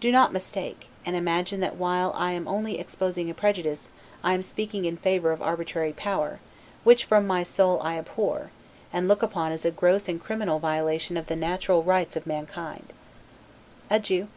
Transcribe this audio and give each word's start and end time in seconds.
Do 0.00 0.10
not 0.10 0.32
mistake, 0.32 0.88
and 1.04 1.14
imagine 1.14 1.60
that 1.60 1.76
while 1.76 2.10
I 2.16 2.32
am 2.32 2.48
only 2.48 2.78
exposing 2.78 3.28
a 3.28 3.34
prejudice, 3.34 3.90
I 4.24 4.32
am 4.32 4.42
speaking 4.42 4.86
in 4.86 4.96
favor 4.96 5.30
of 5.30 5.42
arbitrary 5.42 5.92
power; 5.92 6.38
which 6.84 7.04
from 7.04 7.26
my 7.26 7.42
soul 7.42 7.78
I 7.82 7.98
abhor, 7.98 8.50
and 8.94 9.06
look 9.06 9.22
upon 9.22 9.52
as 9.52 9.66
a 9.66 9.70
gross 9.70 10.08
and 10.08 10.24
criminal 10.24 10.58
violation 10.58 11.18
of 11.18 11.26
the 11.26 11.36
natural 11.36 11.82
rights 11.82 12.16
of 12.16 12.26
mankind. 12.26 12.94
Adieu. 13.90 14.28